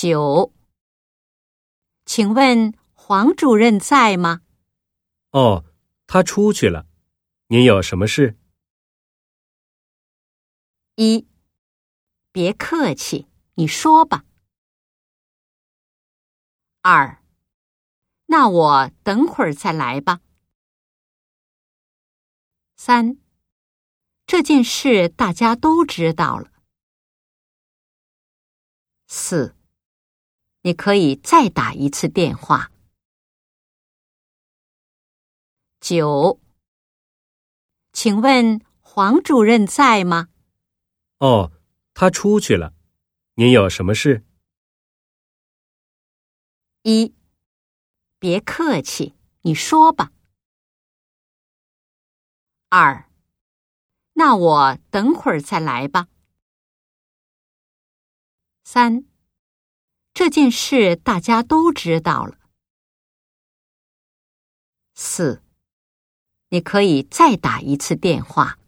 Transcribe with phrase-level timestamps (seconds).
[0.00, 0.54] 九，
[2.04, 4.42] 请问黄主任在吗？
[5.30, 5.64] 哦，
[6.06, 6.86] 他出去了。
[7.48, 8.38] 您有什么事？
[10.94, 11.26] 一，
[12.30, 14.24] 别客气，你说吧。
[16.82, 17.20] 二，
[18.26, 20.20] 那我等会儿再来吧。
[22.76, 23.18] 三，
[24.28, 26.52] 这件事大家都知道了。
[29.08, 29.56] 四，
[30.62, 32.70] 你可以再打一次电话。
[35.80, 36.40] 九，
[37.92, 40.28] 请问黄主任在吗？
[41.18, 41.52] 哦，
[41.94, 42.74] 他出去了。
[43.34, 44.26] 您有什么事？
[46.82, 47.14] 一，
[48.18, 50.12] 别客气，你说吧。
[52.68, 53.08] 二，
[54.12, 56.08] 那我等会儿再来吧。
[58.64, 59.07] 三，
[60.18, 62.38] 这件事大家都知道了。
[64.96, 65.44] 四，
[66.48, 68.58] 你可以再打一次电话。